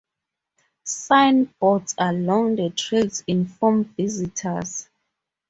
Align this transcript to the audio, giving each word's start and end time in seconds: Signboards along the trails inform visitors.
Signboards 0.83 1.93
along 1.95 2.55
the 2.55 2.71
trails 2.71 3.23
inform 3.27 3.83
visitors. 3.83 4.89